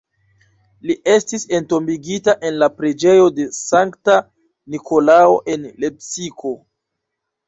Li 0.89 0.93
estis 1.15 1.43
entombigita 1.57 2.33
en 2.49 2.57
la 2.63 2.69
Preĝejo 2.77 3.27
de 3.39 3.45
Sankta 3.57 4.15
Nikolao, 4.77 5.37
en 5.57 5.69
Lepsiko. 5.85 6.55